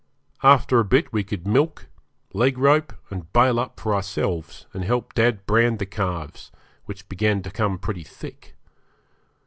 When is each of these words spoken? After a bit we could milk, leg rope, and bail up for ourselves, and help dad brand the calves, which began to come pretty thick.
After 0.41 0.79
a 0.79 0.83
bit 0.83 1.13
we 1.13 1.23
could 1.23 1.45
milk, 1.45 1.87
leg 2.33 2.57
rope, 2.57 2.91
and 3.11 3.31
bail 3.31 3.59
up 3.59 3.79
for 3.79 3.93
ourselves, 3.93 4.65
and 4.73 4.83
help 4.83 5.13
dad 5.13 5.45
brand 5.45 5.77
the 5.77 5.85
calves, 5.85 6.51
which 6.85 7.07
began 7.07 7.43
to 7.43 7.51
come 7.51 7.77
pretty 7.77 8.03
thick. 8.03 8.55